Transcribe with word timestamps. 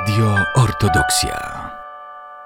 Radio 0.00 0.32
Ortodoksja. 0.56 1.59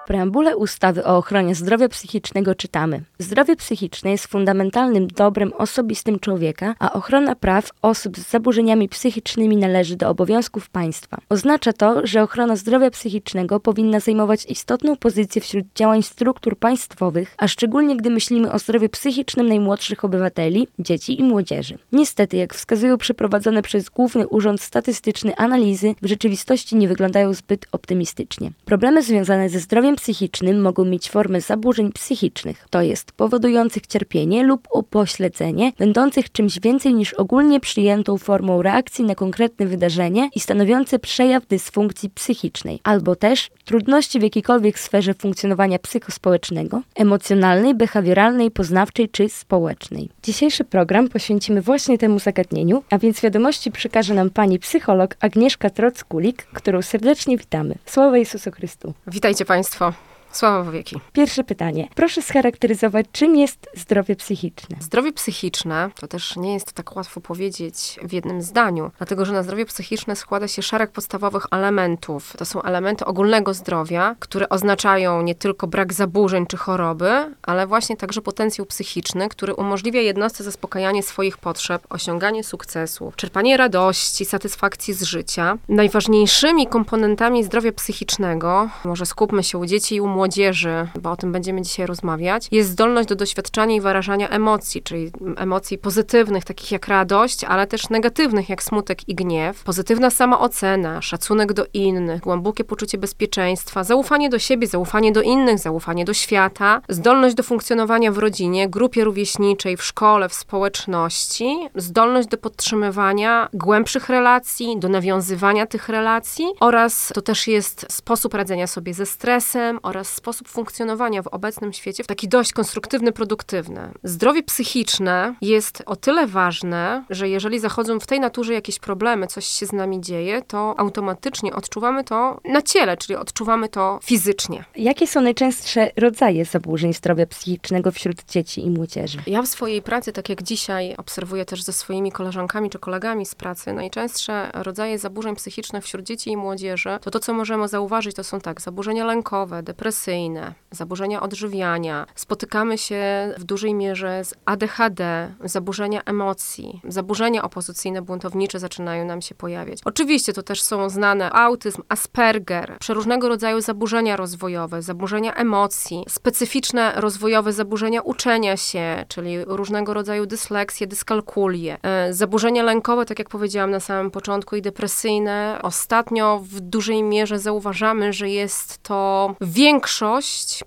Preambule 0.06 0.56
ustawy 0.56 1.04
o 1.04 1.16
ochronie 1.16 1.54
zdrowia 1.54 1.88
psychicznego 1.88 2.54
czytamy: 2.54 3.02
Zdrowie 3.18 3.56
psychiczne 3.56 4.10
jest 4.10 4.26
fundamentalnym 4.26 5.06
dobrem 5.06 5.52
osobistym 5.52 6.18
człowieka, 6.18 6.74
a 6.78 6.92
ochrona 6.92 7.34
praw 7.34 7.70
osób 7.82 8.18
z 8.18 8.30
zaburzeniami 8.30 8.88
psychicznymi 8.88 9.56
należy 9.56 9.96
do 9.96 10.08
obowiązków 10.08 10.70
państwa. 10.70 11.18
Oznacza 11.28 11.72
to, 11.72 12.06
że 12.06 12.22
ochrona 12.22 12.56
zdrowia 12.56 12.90
psychicznego 12.90 13.60
powinna 13.60 14.00
zajmować 14.00 14.46
istotną 14.46 14.96
pozycję 14.96 15.42
wśród 15.42 15.64
działań 15.74 16.02
struktur 16.02 16.58
państwowych, 16.58 17.34
a 17.38 17.48
szczególnie 17.48 17.96
gdy 17.96 18.10
myślimy 18.10 18.52
o 18.52 18.58
zdrowiu 18.58 18.88
psychicznym 18.88 19.48
najmłodszych 19.48 20.04
obywateli, 20.04 20.68
dzieci 20.78 21.20
i 21.20 21.24
młodzieży. 21.24 21.78
Niestety, 21.92 22.36
jak 22.36 22.54
wskazują 22.54 22.98
przeprowadzone 22.98 23.62
przez 23.62 23.88
Główny 23.88 24.28
Urząd 24.28 24.60
Statystyczny 24.60 25.36
analizy, 25.36 25.94
w 26.02 26.06
rzeczywistości 26.06 26.76
nie 26.76 26.88
wyglądają 26.88 27.34
zbyt 27.34 27.66
optymistycznie. 27.72 28.50
Problemy 28.64 29.02
związane 29.02 29.48
ze 29.48 29.60
zdrowiem 29.60 29.93
psychicznym 29.96 30.60
mogą 30.62 30.84
mieć 30.84 31.10
formę 31.10 31.40
zaburzeń 31.40 31.92
psychicznych, 31.92 32.66
to 32.70 32.82
jest 32.82 33.12
powodujących 33.12 33.86
cierpienie 33.86 34.42
lub 34.42 34.68
upośledzenie, 34.72 35.72
będących 35.78 36.32
czymś 36.32 36.60
więcej 36.60 36.94
niż 36.94 37.14
ogólnie 37.14 37.60
przyjętą 37.60 38.18
formą 38.18 38.62
reakcji 38.62 39.04
na 39.04 39.14
konkretne 39.14 39.66
wydarzenie 39.66 40.30
i 40.34 40.40
stanowiące 40.40 40.98
przejaw 40.98 41.46
dysfunkcji 41.46 42.10
psychicznej, 42.10 42.80
albo 42.82 43.16
też 43.16 43.50
trudności 43.64 44.18
w 44.20 44.22
jakiejkolwiek 44.22 44.78
sferze 44.78 45.14
funkcjonowania 45.14 45.78
psychospołecznego, 45.78 46.82
emocjonalnej, 46.94 47.74
behawioralnej, 47.74 48.50
poznawczej 48.50 49.08
czy 49.08 49.28
społecznej. 49.28 50.08
Dzisiejszy 50.22 50.64
program 50.64 51.08
poświęcimy 51.08 51.62
właśnie 51.62 51.98
temu 51.98 52.18
zagadnieniu, 52.18 52.82
a 52.90 52.98
więc 52.98 53.20
wiadomości 53.20 53.72
przekaże 53.72 54.14
nam 54.14 54.30
pani 54.30 54.58
psycholog 54.58 55.16
Agnieszka 55.20 55.70
Trockulik, 55.70 56.42
którą 56.42 56.82
serdecznie 56.82 57.38
witamy. 57.38 57.74
Sława 57.86 58.18
Jezusu 58.18 58.50
Chrystu. 58.50 58.94
Witajcie 59.06 59.44
Państwo. 59.44 60.13
Sława 60.34 60.70
wieki. 60.70 61.00
Pierwsze 61.12 61.44
pytanie. 61.44 61.88
Proszę 61.94 62.22
scharakteryzować, 62.22 63.06
czym 63.12 63.36
jest 63.36 63.68
zdrowie 63.74 64.16
psychiczne? 64.16 64.76
Zdrowie 64.80 65.12
psychiczne 65.12 65.90
to 66.00 66.08
też 66.08 66.36
nie 66.36 66.52
jest 66.52 66.72
tak 66.72 66.96
łatwo 66.96 67.20
powiedzieć 67.20 67.98
w 68.02 68.12
jednym 68.12 68.42
zdaniu, 68.42 68.90
dlatego 68.98 69.24
że 69.24 69.32
na 69.32 69.42
zdrowie 69.42 69.66
psychiczne 69.66 70.16
składa 70.16 70.48
się 70.48 70.62
szereg 70.62 70.90
podstawowych 70.90 71.46
elementów. 71.50 72.34
To 72.38 72.44
są 72.44 72.62
elementy 72.62 73.04
ogólnego 73.04 73.54
zdrowia, 73.54 74.16
które 74.18 74.48
oznaczają 74.48 75.22
nie 75.22 75.34
tylko 75.34 75.66
brak 75.66 75.92
zaburzeń 75.92 76.46
czy 76.46 76.56
choroby, 76.56 77.34
ale 77.42 77.66
właśnie 77.66 77.96
także 77.96 78.22
potencjał 78.22 78.66
psychiczny, 78.66 79.28
który 79.28 79.54
umożliwia 79.54 80.00
jednostce 80.00 80.44
zaspokajanie 80.44 81.02
swoich 81.02 81.38
potrzeb, 81.38 81.86
osiąganie 81.90 82.44
sukcesów, 82.44 83.16
czerpanie 83.16 83.56
radości, 83.56 84.24
satysfakcji 84.24 84.94
z 84.94 85.02
życia. 85.02 85.58
Najważniejszymi 85.68 86.66
komponentami 86.66 87.44
zdrowia 87.44 87.72
psychicznego, 87.72 88.68
może 88.84 89.06
skupmy 89.06 89.42
się 89.44 89.58
u 89.58 89.66
dzieci 89.66 89.94
i 89.94 90.00
u 90.00 90.06
młodych, 90.06 90.23
młodzieży, 90.24 90.88
bo 91.02 91.10
o 91.10 91.16
tym 91.16 91.32
będziemy 91.32 91.62
dzisiaj 91.62 91.86
rozmawiać, 91.86 92.48
jest 92.50 92.70
zdolność 92.70 93.08
do 93.08 93.14
doświadczania 93.14 93.76
i 93.76 93.80
wyrażania 93.80 94.28
emocji, 94.28 94.82
czyli 94.82 95.10
emocji 95.36 95.78
pozytywnych, 95.78 96.44
takich 96.44 96.72
jak 96.72 96.88
radość, 96.88 97.44
ale 97.44 97.66
też 97.66 97.90
negatywnych, 97.90 98.48
jak 98.48 98.62
smutek 98.62 99.08
i 99.08 99.14
gniew, 99.14 99.64
pozytywna 99.64 100.10
samoocena, 100.10 101.02
szacunek 101.02 101.52
do 101.52 101.66
innych, 101.74 102.20
głębokie 102.20 102.64
poczucie 102.64 102.98
bezpieczeństwa, 102.98 103.84
zaufanie 103.84 104.30
do 104.30 104.38
siebie, 104.38 104.66
zaufanie 104.66 105.12
do 105.12 105.22
innych, 105.22 105.58
zaufanie 105.58 106.04
do 106.04 106.14
świata, 106.14 106.80
zdolność 106.88 107.34
do 107.34 107.42
funkcjonowania 107.42 108.12
w 108.12 108.18
rodzinie, 108.18 108.68
grupie 108.68 109.04
rówieśniczej, 109.04 109.76
w 109.76 109.84
szkole, 109.84 110.28
w 110.28 110.34
społeczności, 110.34 111.68
zdolność 111.74 112.28
do 112.28 112.38
podtrzymywania 112.38 113.48
głębszych 113.52 114.08
relacji, 114.08 114.78
do 114.78 114.88
nawiązywania 114.88 115.66
tych 115.66 115.88
relacji 115.88 116.46
oraz 116.60 117.12
to 117.14 117.22
też 117.22 117.48
jest 117.48 117.86
sposób 117.90 118.34
radzenia 118.34 118.66
sobie 118.66 118.94
ze 118.94 119.06
stresem 119.06 119.78
oraz 119.82 120.13
sposób 120.14 120.48
funkcjonowania 120.48 121.22
w 121.22 121.26
obecnym 121.26 121.72
świecie 121.72 122.04
w 122.04 122.06
taki 122.06 122.28
dość 122.28 122.52
konstruktywny, 122.52 123.12
produktywny. 123.12 123.92
Zdrowie 124.04 124.42
psychiczne 124.42 125.34
jest 125.40 125.82
o 125.86 125.96
tyle 125.96 126.26
ważne, 126.26 127.04
że 127.10 127.28
jeżeli 127.28 127.60
zachodzą 127.60 128.00
w 128.00 128.06
tej 128.06 128.20
naturze 128.20 128.52
jakieś 128.52 128.78
problemy, 128.78 129.26
coś 129.26 129.46
się 129.46 129.66
z 129.66 129.72
nami 129.72 130.00
dzieje, 130.00 130.42
to 130.42 130.74
automatycznie 130.78 131.54
odczuwamy 131.54 132.04
to 132.04 132.40
na 132.44 132.62
ciele, 132.62 132.96
czyli 132.96 133.16
odczuwamy 133.16 133.68
to 133.68 133.98
fizycznie. 134.02 134.64
Jakie 134.76 135.06
są 135.06 135.20
najczęstsze 135.20 135.90
rodzaje 135.96 136.44
zaburzeń 136.44 136.94
zdrowia 136.94 137.26
psychicznego 137.26 137.90
wśród 137.90 138.24
dzieci 138.24 138.66
i 138.66 138.70
młodzieży? 138.70 139.18
Ja 139.26 139.42
w 139.42 139.46
swojej 139.46 139.82
pracy, 139.82 140.12
tak 140.12 140.28
jak 140.28 140.42
dzisiaj 140.42 140.94
obserwuję 140.96 141.44
też 141.44 141.62
ze 141.62 141.72
swoimi 141.72 142.12
koleżankami 142.12 142.70
czy 142.70 142.78
kolegami 142.78 143.26
z 143.26 143.34
pracy, 143.34 143.72
najczęstsze 143.72 144.50
rodzaje 144.54 144.98
zaburzeń 144.98 145.36
psychicznych 145.36 145.84
wśród 145.84 146.06
dzieci 146.06 146.30
i 146.30 146.36
młodzieży, 146.36 146.98
to 147.00 147.10
to, 147.10 147.20
co 147.20 147.34
możemy 147.34 147.68
zauważyć, 147.68 148.16
to 148.16 148.24
są 148.24 148.40
tak, 148.40 148.60
zaburzenia 148.60 149.04
lękowe, 149.04 149.62
depresyjne, 149.94 150.54
zaburzenia 150.70 151.22
odżywiania. 151.22 152.06
Spotykamy 152.14 152.78
się 152.78 153.34
w 153.38 153.44
dużej 153.44 153.74
mierze 153.74 154.24
z 154.24 154.34
ADHD, 154.44 155.34
zaburzenia 155.44 156.02
emocji, 156.04 156.80
zaburzenia 156.88 157.42
opozycyjne, 157.42 158.02
buntownicze 158.02 158.58
zaczynają 158.58 159.04
nam 159.04 159.22
się 159.22 159.34
pojawiać. 159.34 159.78
Oczywiście 159.84 160.32
to 160.32 160.42
też 160.42 160.62
są 160.62 160.88
znane 160.90 161.30
autyzm, 161.32 161.82
Asperger, 161.88 162.76
przeróżnego 162.80 163.28
rodzaju 163.28 163.60
zaburzenia 163.60 164.16
rozwojowe, 164.16 164.82
zaburzenia 164.82 165.34
emocji, 165.34 166.04
specyficzne 166.08 166.92
rozwojowe 166.96 167.52
zaburzenia 167.52 168.02
uczenia 168.02 168.56
się, 168.56 169.04
czyli 169.08 169.44
różnego 169.44 169.94
rodzaju 169.94 170.26
dysleksje, 170.26 170.86
dyskalkulie, 170.86 171.78
e, 171.82 172.14
zaburzenia 172.14 172.62
lękowe, 172.62 173.04
tak 173.06 173.18
jak 173.18 173.28
powiedziałam 173.28 173.70
na 173.70 173.80
samym 173.80 174.10
początku, 174.10 174.56
i 174.56 174.62
depresyjne. 174.62 175.58
Ostatnio 175.62 176.40
w 176.42 176.60
dużej 176.60 177.02
mierze 177.02 177.38
zauważamy, 177.38 178.12
że 178.12 178.28
jest 178.28 178.82
to 178.82 179.34
większość 179.40 179.83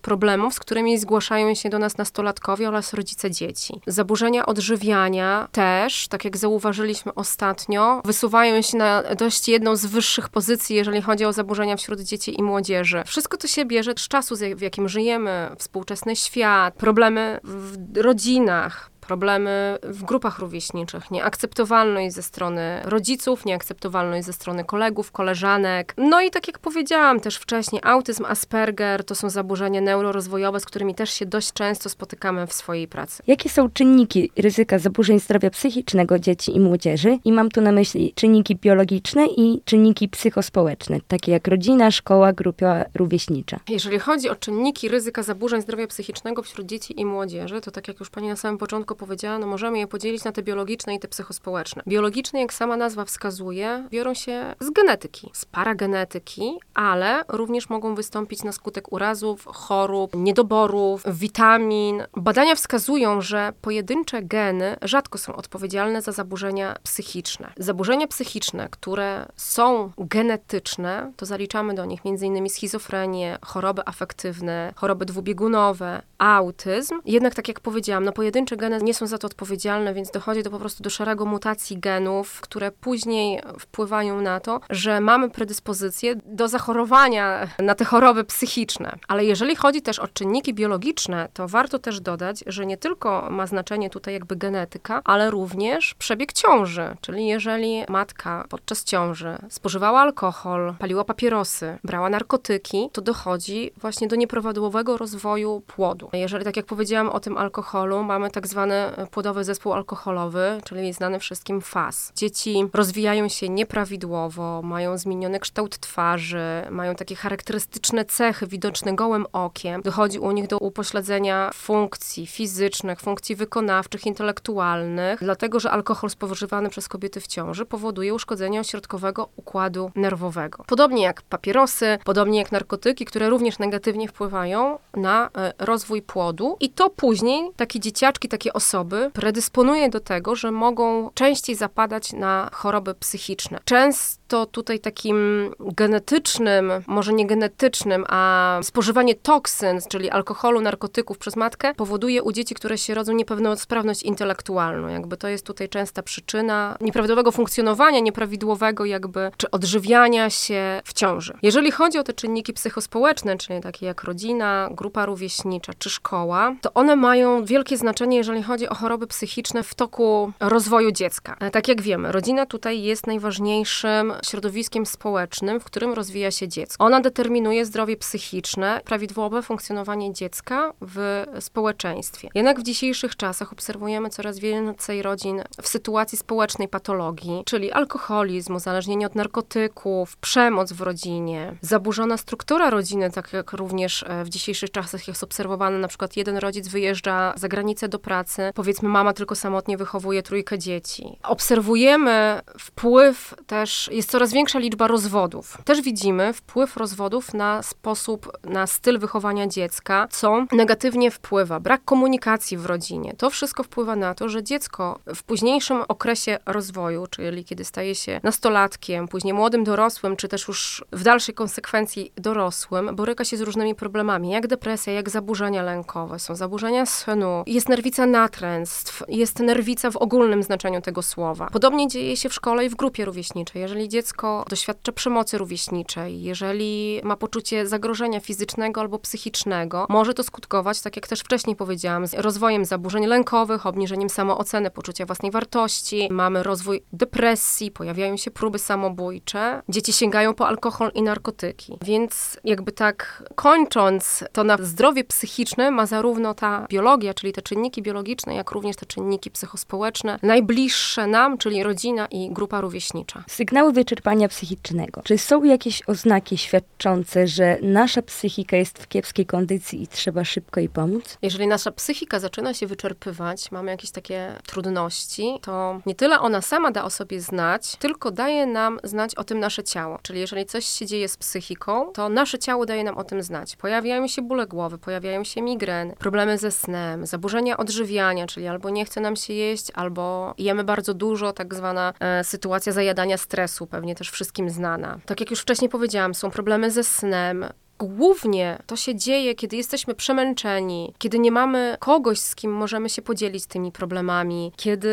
problemów, 0.02 0.54
z 0.54 0.60
którymi 0.60 1.00
zgłaszają 1.00 1.56
się 1.56 1.70
do 1.70 1.80
nas 1.80 1.98
nastolatkowie 1.98 2.68
oraz 2.68 2.94
rodzice 2.94 3.32
dzieci. 3.32 3.82
Zaburzenia 3.88 4.46
odżywiania 4.46 5.48
też, 5.52 6.08
tak 6.08 6.26
jak 6.26 6.38
zauważyliśmy 6.38 7.14
ostatnio, 7.14 8.02
wysuwają 8.06 8.62
się 8.62 8.78
na 8.78 9.04
dość 9.16 9.48
jedną 9.48 9.76
z 9.76 9.86
wyższych 9.86 10.30
pozycji, 10.30 10.76
jeżeli 10.76 11.02
chodzi 11.02 11.26
o 11.26 11.34
zaburzenia 11.34 11.78
wśród 11.78 12.00
dzieci 12.00 12.40
i 12.40 12.44
młodzieży. 12.44 13.04
Wszystko 13.06 13.38
to 13.38 13.48
się 13.48 13.66
bierze 13.66 13.94
z 13.98 14.08
czasu, 14.08 14.36
w 14.56 14.62
jakim 14.62 14.90
żyjemy, 14.90 15.50
współczesny 15.58 16.16
świat, 16.16 16.74
problemy 16.74 17.40
w 17.44 17.98
rodzinach, 17.98 18.90
problemy 19.08 19.78
w 19.84 20.04
grupach 20.04 20.40
rówieśniczych, 20.40 21.12
nieakceptowalność 21.12 22.16
ze 22.16 22.24
strony 22.24 22.82
rodziców, 22.84 23.46
nieakceptowalność 23.46 24.26
ze 24.26 24.34
strony 24.34 24.64
kolegów, 24.64 25.12
koleżanek. 25.12 25.94
No 25.98 26.22
i 26.22 26.32
tak 26.32 26.48
jak 26.48 26.60
powiedziałam 26.60 27.20
też 27.20 27.36
wcześniej, 27.38 27.82
autyzm, 27.86 28.26
Asperger 28.26 29.04
to 29.04 29.16
są 29.16 29.30
zaburzenia 29.30 29.82
neurorozwojowe, 29.82 30.60
z 30.60 30.66
którymi 30.66 30.96
też 30.96 31.10
się 31.14 31.26
dość 31.26 31.54
często 31.54 31.90
spotykamy 31.90 32.48
w 32.48 32.54
swojej 32.54 32.88
pracy. 32.88 33.24
Jakie 33.28 33.50
są 33.50 33.70
czynniki 33.70 34.32
ryzyka 34.38 34.80
zaburzeń 34.80 35.20
zdrowia 35.20 35.50
psychicznego 35.50 36.20
dzieci 36.20 36.56
i 36.56 36.60
młodzieży? 36.60 37.18
I 37.26 37.32
mam 37.32 37.50
tu 37.50 37.62
na 37.62 37.72
myśli 37.72 38.14
czynniki 38.16 38.56
biologiczne 38.56 39.28
i 39.28 39.62
czynniki 39.66 40.10
psychospołeczne, 40.10 41.00
takie 41.08 41.32
jak 41.32 41.48
rodzina, 41.48 41.92
szkoła, 41.92 42.34
grupa 42.34 42.86
rówieśnicza. 42.96 43.60
Jeżeli 43.70 44.00
chodzi 44.00 44.30
o 44.30 44.36
czynniki 44.36 44.90
ryzyka 44.90 45.24
zaburzeń 45.24 45.62
zdrowia 45.62 45.88
psychicznego 45.88 46.44
wśród 46.44 46.68
dzieci 46.68 47.02
i 47.02 47.06
młodzieży, 47.06 47.62
to 47.62 47.72
tak 47.72 47.88
jak 47.88 48.00
już 48.00 48.10
pani 48.10 48.28
na 48.28 48.36
samym 48.36 48.58
początku 48.58 48.96
powiedziała, 48.98 49.40
no 49.40 49.48
możemy 49.48 49.80
je 49.80 49.88
podzielić 49.88 50.24
na 50.24 50.32
te 50.32 50.44
biologiczne 50.44 50.96
i 50.96 51.00
te 51.00 51.08
psychospołeczne. 51.08 51.84
Biologiczne, 51.88 52.42
jak 52.42 52.54
sama 52.54 52.78
nazwa 52.78 53.06
wskazuje, 53.06 53.88
biorą 53.90 54.14
się 54.14 54.56
z 54.60 54.70
genetyki, 54.70 55.30
z 55.34 55.46
paragenetyki, 55.46 56.60
ale 56.74 57.24
również 57.28 57.70
mogą 57.70 57.96
wystąpić 57.96 58.44
na 58.44 58.52
skutek 58.52 58.94
urazów, 58.94 59.46
chorób, 59.46 60.16
niedoborów, 60.16 61.04
witamin. 61.08 62.04
Badania 62.16 62.56
wskazują, 62.56 63.22
że 63.22 63.54
pojedyncze 63.62 64.24
geny 64.24 64.76
rzadko 64.82 65.18
są 65.18 65.36
odpowiedzialne 65.36 66.02
za 66.02 66.12
zaburzenia 66.12 66.76
psychiczne. 66.84 67.54
Zaburzenia 67.58 68.08
psychiczne, 68.08 68.68
które 68.72 69.26
są 69.36 69.92
genetyczne, 69.98 71.12
to 71.18 71.26
zaliczamy 71.26 71.74
do 71.74 71.86
nich 71.86 72.02
m.in. 72.06 72.50
schizofrenię, 72.50 73.38
choroby 73.46 73.82
afektywne, 73.86 74.74
choroby 74.76 75.06
dwubiegunowe, 75.06 76.02
autyzm. 76.18 77.00
Jednak, 77.06 77.36
tak 77.36 77.48
jak 77.48 77.60
powiedziałam, 77.60 78.04
no 78.04 78.12
pojedyncze 78.12 78.58
geny 78.58 78.80
nie 78.88 78.94
są 78.94 79.08
za 79.08 79.18
to 79.18 79.28
odpowiedzialne, 79.28 79.94
więc 79.94 80.12
dochodzi 80.12 80.44
do 80.44 80.52
po 80.52 80.60
prostu 80.60 80.84
do 80.84 80.90
szeregu 80.90 81.26
mutacji 81.26 81.80
genów, 81.80 82.42
które 82.42 82.72
później 82.72 83.42
wpływają 83.60 84.22
na 84.22 84.40
to, 84.40 84.60
że 84.70 85.02
mamy 85.02 85.30
predyspozycję 85.30 86.16
do 86.26 86.48
zachorowania 86.48 87.48
na 87.60 87.76
te 87.76 87.86
choroby 87.86 88.24
psychiczne. 88.24 88.98
Ale 89.08 89.26
jeżeli 89.26 89.56
chodzi 89.56 89.82
też 89.82 90.00
o 90.00 90.08
czynniki 90.08 90.54
biologiczne, 90.54 91.30
to 91.34 91.48
warto 91.48 91.80
też 91.80 92.00
dodać, 92.00 92.44
że 92.48 92.66
nie 92.66 92.78
tylko 92.78 93.28
ma 93.32 93.48
znaczenie 93.48 93.90
tutaj 93.90 94.14
jakby 94.14 94.36
genetyka, 94.36 95.02
ale 95.04 95.32
również 95.32 95.94
przebieg 95.94 96.34
ciąży. 96.34 96.98
Czyli 97.02 97.28
jeżeli 97.28 97.84
matka 97.90 98.46
podczas 98.50 98.84
ciąży 98.84 99.38
spożywała 99.50 100.02
alkohol, 100.02 100.76
paliła 100.80 101.04
papierosy, 101.04 101.78
brała 101.84 102.10
narkotyki, 102.10 102.90
to 102.94 103.02
dochodzi 103.02 103.72
właśnie 103.78 104.08
do 104.08 104.16
nieprawidłowego 104.16 104.98
rozwoju 104.98 105.62
płodu. 105.68 106.10
Jeżeli, 106.14 106.46
tak 106.46 106.58
jak 106.58 106.66
powiedziałam 106.66 107.10
o 107.10 107.20
tym 107.20 107.38
alkoholu, 107.38 108.04
mamy 108.04 108.32
tak 108.32 108.48
zwane 108.48 108.77
płodowy 109.12 109.44
zespół 109.44 109.74
alkoholowy, 109.74 110.62
czyli 110.64 110.94
znany 110.94 111.20
wszystkim 111.20 111.62
FAS. 111.62 112.12
Dzieci 112.16 112.66
rozwijają 112.74 113.28
się 113.28 113.50
nieprawidłowo, 113.50 114.62
mają 114.62 114.98
zmieniony 114.98 115.40
kształt 115.40 115.80
twarzy, 115.80 116.48
mają 116.70 116.96
takie 116.96 117.16
charakterystyczne 117.16 118.06
cechy 118.06 118.48
widoczne 118.48 118.96
gołym 118.96 119.26
okiem. 119.34 119.82
Dochodzi 119.82 120.20
u 120.20 120.32
nich 120.32 120.48
do 120.48 120.58
upośledzenia 120.58 121.52
funkcji 121.54 122.28
fizycznych, 122.28 123.00
funkcji 123.00 123.36
wykonawczych, 123.36 124.06
intelektualnych, 124.06 125.20
dlatego 125.20 125.60
że 125.60 125.72
alkohol 125.72 126.10
spożywany 126.10 126.70
przez 126.70 126.88
kobiety 126.88 127.22
w 127.22 127.28
ciąży 127.28 127.66
powoduje 127.66 128.14
uszkodzenie 128.14 128.60
ośrodkowego 128.60 129.30
układu 129.36 129.92
nerwowego. 129.96 130.64
Podobnie 130.68 131.04
jak 131.04 131.22
papierosy, 131.22 131.98
podobnie 132.06 132.40
jak 132.40 132.52
narkotyki, 132.52 133.06
które 133.06 133.30
również 133.30 133.60
negatywnie 133.60 134.08
wpływają 134.08 134.80
na 134.96 135.30
e, 135.38 135.54
rozwój 135.60 136.02
płodu 136.02 136.58
i 136.60 136.70
to 136.70 136.90
później 136.90 137.52
takie 137.56 137.80
dzieciaczki, 137.80 138.28
takie 138.28 138.54
osoby 138.54 138.67
predysponuje 139.14 139.90
do 139.90 140.00
tego, 140.00 140.36
że 140.36 140.52
mogą 140.52 141.12
częściej 141.14 141.56
zapadać 141.56 142.14
na 142.14 142.50
choroby 142.54 142.96
psychiczne. 142.96 143.60
Często 143.66 144.46
tutaj 144.46 144.80
takim 144.80 145.18
genetycznym, 145.60 146.72
może 146.88 147.14
nie 147.14 147.28
genetycznym, 147.28 148.06
a 148.10 148.60
spożywanie 148.64 149.16
toksyn, 149.16 149.80
czyli 149.90 150.10
alkoholu, 150.10 150.62
narkotyków 150.62 151.18
przez 151.18 151.36
matkę 151.36 151.76
powoduje 151.76 152.24
u 152.24 152.32
dzieci, 152.32 152.56
które 152.56 152.78
się 152.78 152.94
rodzą 152.94 153.14
niepełnosprawność 153.14 154.04
intelektualną. 154.04 154.88
Jakby 154.88 155.18
to 155.18 155.28
jest 155.28 155.46
tutaj 155.46 155.70
częsta 155.70 156.04
przyczyna 156.04 156.78
nieprawidłowego 156.82 157.32
funkcjonowania, 157.32 158.00
nieprawidłowego 158.00 158.86
jakby, 158.86 159.32
czy 159.38 159.52
odżywiania 159.52 160.30
się 160.30 160.82
w 160.86 160.94
ciąży. 160.94 161.34
Jeżeli 161.42 161.72
chodzi 161.72 161.98
o 161.98 162.04
te 162.04 162.14
czynniki 162.14 162.54
psychospołeczne, 162.54 163.38
czyli 163.38 163.62
takie 163.62 163.86
jak 163.86 164.04
rodzina, 164.04 164.70
grupa 164.72 165.06
rówieśnicza 165.06 165.74
czy 165.80 165.90
szkoła, 165.90 166.56
to 166.62 166.74
one 166.74 166.96
mają 166.96 167.46
wielkie 167.46 167.78
znaczenie, 167.78 168.18
jeżeli 168.18 168.44
chodzi 168.48 168.70
o 168.70 168.76
choroby 168.76 169.08
psychiczne 169.08 169.64
w 169.64 169.76
toku 169.76 170.32
rozwoju 170.40 170.92
dziecka. 170.92 171.36
E, 171.40 171.52
tak 171.52 171.68
jak 171.68 171.82
wiemy, 171.82 172.12
rodzina 172.12 172.46
tutaj 172.46 172.82
jest 172.82 173.08
najważniejszym 173.08 174.14
środowiskiem 174.26 174.86
społecznym, 174.86 175.60
w 175.60 175.64
którym 175.64 175.94
rozwija 175.94 176.32
się 176.32 176.48
dziecko. 176.48 176.86
Ona 176.86 177.02
determinuje 177.02 177.66
zdrowie 177.66 177.98
psychiczne, 177.98 178.82
prawidłowe 178.86 179.42
funkcjonowanie 179.42 180.14
dziecka 180.14 180.74
w 180.82 181.26
społeczeństwie. 181.40 182.30
Jednak 182.36 182.60
w 182.60 182.64
dzisiejszych 182.64 183.16
czasach 183.16 183.54
obserwujemy 183.54 184.10
coraz 184.10 184.40
więcej 184.40 185.02
rodzin 185.02 185.42
w 185.62 185.68
sytuacji 185.68 186.18
społecznej 186.18 186.68
patologii, 186.68 187.44
czyli 187.46 187.72
alkoholizm, 187.72 188.56
uzależnienie 188.56 189.06
od 189.06 189.16
narkotyków, 189.16 190.18
przemoc 190.18 190.74
w 190.74 190.82
rodzinie, 190.82 191.58
zaburzona 191.62 192.18
struktura 192.18 192.70
rodziny, 192.70 193.12
tak 193.12 193.34
jak 193.34 193.54
również 193.54 194.04
e, 194.04 194.24
w 194.24 194.30
dzisiejszych 194.30 194.72
czasach 194.72 195.08
jest 195.08 195.24
obserwowane, 195.24 195.78
na 195.78 195.88
przykład 195.88 196.18
jeden 196.18 196.38
rodzic 196.38 196.68
wyjeżdża 196.68 197.34
za 197.36 197.48
granicę 197.48 197.90
do 197.90 198.00
pracy, 198.00 198.37
powiedzmy 198.56 198.90
mama 198.90 199.14
tylko 199.14 199.36
samotnie 199.36 199.78
wychowuje 199.78 200.24
trójkę 200.24 200.60
dzieci. 200.60 201.20
Obserwujemy 201.24 202.42
wpływ 202.60 203.36
też, 203.48 203.90
jest 203.92 204.12
coraz 204.12 204.34
większa 204.34 204.60
liczba 204.60 204.88
rozwodów. 204.88 205.58
Też 205.66 205.82
widzimy 205.82 206.34
wpływ 206.34 206.78
rozwodów 206.78 207.34
na 207.34 207.64
sposób, 207.64 208.32
na 208.44 208.68
styl 208.68 209.00
wychowania 209.00 209.48
dziecka, 209.48 210.08
co 210.12 210.46
negatywnie 210.52 211.12
wpływa. 211.12 211.60
Brak 211.60 211.84
komunikacji 211.86 212.58
w 212.58 212.66
rodzinie. 212.66 213.14
To 213.18 213.30
wszystko 213.30 213.64
wpływa 213.64 213.96
na 213.96 214.16
to, 214.16 214.30
że 214.30 214.44
dziecko 214.44 215.00
w 215.16 215.24
późniejszym 215.24 215.84
okresie 215.88 216.38
rozwoju, 216.46 217.08
czyli 217.08 217.46
kiedy 217.46 217.66
staje 217.66 217.96
się 217.96 218.20
nastolatkiem, 218.24 219.08
później 219.08 219.34
młodym 219.34 219.64
dorosłym, 219.64 220.16
czy 220.16 220.28
też 220.28 220.48
już 220.48 220.86
w 220.92 221.04
dalszej 221.04 221.36
konsekwencji 221.36 222.12
dorosłym, 222.16 222.96
boryka 222.96 223.26
się 223.26 223.38
z 223.38 223.42
różnymi 223.42 223.76
problemami, 223.76 224.30
jak 224.30 224.48
depresja, 224.48 224.94
jak 224.94 225.10
zaburzenia 225.10 225.64
lękowe, 225.64 226.20
są 226.20 226.36
zaburzenia 226.36 226.86
snu, 226.86 227.44
jest 227.48 227.70
nerwica 227.70 228.06
natręstw, 228.28 229.04
jest 229.08 229.40
nerwica 229.40 229.92
w 229.92 229.98
ogólnym 229.98 230.44
znaczeniu 230.44 230.82
tego 230.82 231.02
słowa. 231.02 231.50
Podobnie 231.52 231.88
dzieje 231.88 232.18
się 232.18 232.30
w 232.30 232.34
szkole 232.34 232.66
i 232.66 232.70
w 232.70 232.76
grupie 232.76 233.06
rówieśniczej. 233.06 233.62
Jeżeli 233.62 233.90
dziecko 233.90 234.46
doświadcza 234.50 234.92
przemocy 234.92 235.38
rówieśniczej, 235.38 236.22
jeżeli 236.22 237.02
ma 237.04 237.16
poczucie 237.16 237.68
zagrożenia 237.68 238.20
fizycznego 238.20 238.82
albo 238.82 239.00
psychicznego, 239.00 239.86
może 239.90 240.14
to 240.14 240.24
skutkować, 240.24 240.82
tak 240.82 240.96
jak 240.96 241.08
też 241.08 241.20
wcześniej 241.20 241.56
powiedziałam, 241.56 242.06
rozwojem 242.18 242.66
zaburzeń 242.66 243.06
lękowych, 243.06 243.66
obniżeniem 243.66 244.10
samooceny, 244.10 244.72
poczucia 244.72 245.06
własnej 245.06 245.32
wartości. 245.32 246.08
Mamy 246.12 246.44
rozwój 246.44 246.84
depresji, 246.94 247.72
pojawiają 247.72 248.18
się 248.18 248.32
próby 248.32 248.60
samobójcze. 248.60 249.62
Dzieci 249.70 249.94
sięgają 249.94 250.34
po 250.34 250.48
alkohol 250.48 250.92
i 250.96 251.02
narkotyki. 251.02 251.78
Więc 251.82 252.40
jakby 252.44 252.72
tak 252.72 253.24
kończąc, 253.36 254.24
to 254.32 254.44
na 254.44 254.58
zdrowie 254.62 255.04
psychiczne 255.04 255.72
ma 255.72 255.86
zarówno 255.86 256.34
ta 256.34 256.66
biologia, 256.70 257.14
czyli 257.14 257.34
te 257.34 257.42
czynniki 257.42 257.82
biologiczne, 257.82 258.17
jak 258.26 258.52
również 258.52 258.76
te 258.76 258.86
czynniki 258.86 259.32
psychospołeczne, 259.32 260.20
najbliższe 260.24 261.08
nam, 261.08 261.38
czyli 261.38 261.64
rodzina 261.64 262.06
i 262.06 262.30
grupa 262.32 262.62
rówieśnicza. 262.62 263.24
Sygnały 263.28 263.74
wyczerpania 263.74 264.28
psychicznego. 264.28 265.02
Czy 265.04 265.18
są 265.18 265.44
jakieś 265.44 265.90
oznaki 265.90 266.38
świadczące, 266.38 267.28
że 267.28 267.58
nasza 267.62 268.02
psychika 268.02 268.58
jest 268.58 268.80
w 268.80 268.88
kiepskiej 268.88 269.26
kondycji 269.26 269.84
i 269.84 269.88
trzeba 269.88 270.26
szybko 270.26 270.60
jej 270.60 270.70
pomóc? 270.70 271.18
Jeżeli 271.22 271.48
nasza 271.48 271.72
psychika 271.72 272.20
zaczyna 272.20 272.54
się 272.54 272.68
wyczerpywać, 272.68 273.52
mamy 273.52 273.72
jakieś 273.72 273.92
takie 273.92 274.34
trudności, 274.48 275.40
to 275.42 275.82
nie 275.86 275.96
tyle 275.96 276.20
ona 276.20 276.42
sama 276.42 276.72
da 276.72 276.84
o 276.84 276.90
sobie 276.90 277.22
znać, 277.22 277.76
tylko 277.76 278.12
daje 278.12 278.46
nam 278.46 278.80
znać 278.84 279.16
o 279.16 279.24
tym 279.24 279.40
nasze 279.40 279.64
ciało. 279.64 280.00
Czyli 280.02 280.20
jeżeli 280.20 280.46
coś 280.46 280.66
się 280.66 280.86
dzieje 280.86 281.08
z 281.08 281.18
psychiką, 281.18 281.92
to 281.94 282.10
nasze 282.10 282.40
ciało 282.40 282.66
daje 282.66 282.84
nam 282.84 282.98
o 282.98 283.04
tym 283.04 283.24
znać. 283.24 283.56
Pojawiają 283.56 284.08
się 284.08 284.22
bóle 284.22 284.48
głowy, 284.48 284.78
pojawiają 284.78 285.24
się 285.24 285.42
migreny, 285.42 285.96
problemy 286.00 286.38
ze 286.38 286.52
snem, 286.52 287.06
zaburzenia 287.06 287.58
odżywiania, 287.58 288.07
czyli 288.28 288.48
albo 288.48 288.70
nie 288.70 288.86
chce 288.86 289.02
nam 289.02 289.16
się 289.16 289.34
jeść, 289.34 289.72
albo 289.74 290.34
jemy 290.38 290.64
bardzo 290.64 290.94
dużo, 290.94 291.34
tak 291.34 291.56
zwana 291.56 291.94
e, 292.00 292.24
sytuacja 292.24 292.74
zajadania 292.74 293.18
stresu, 293.18 293.68
pewnie 293.68 293.96
też 293.96 294.10
wszystkim 294.10 294.50
znana. 294.50 295.00
Tak 295.06 295.20
jak 295.20 295.32
już 295.32 295.40
wcześniej 295.40 295.70
powiedziałam, 295.70 296.16
są 296.16 296.32
problemy 296.32 296.72
ze 296.72 296.84
snem, 296.84 297.46
Głównie 297.80 298.60
to 298.66 298.76
się 298.76 298.96
dzieje, 298.96 299.36
kiedy 299.36 299.56
jesteśmy 299.56 299.96
przemęczeni, 299.96 300.94
kiedy 300.98 301.20
nie 301.20 301.32
mamy 301.32 301.78
kogoś, 301.80 302.20
z 302.20 302.36
kim 302.36 302.52
możemy 302.52 302.90
się 302.90 303.02
podzielić 303.02 303.46
tymi 303.46 303.72
problemami, 303.72 304.52
kiedy 304.56 304.90